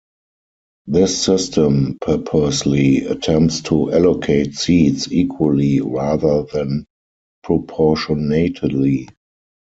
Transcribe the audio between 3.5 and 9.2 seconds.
to allocate seats equally rather than proportionately.